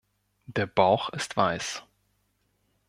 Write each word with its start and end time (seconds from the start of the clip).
Der 0.47 0.65
Bauch 0.65 1.09
ist 1.09 1.37
weiß. 1.37 1.83